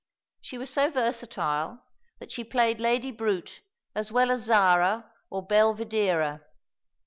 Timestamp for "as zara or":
4.31-5.45